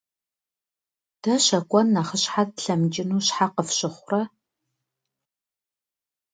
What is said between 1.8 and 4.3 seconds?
нэхъыщхьэ тлъэмыкӀыну щхьэ къыфщыхъурэ?